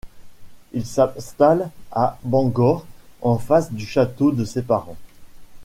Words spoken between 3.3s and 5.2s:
face du château de ses parents.